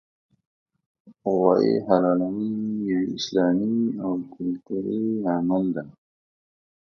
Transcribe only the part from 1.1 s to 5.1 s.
غوايي حلالول یو اسلامي او کلتوري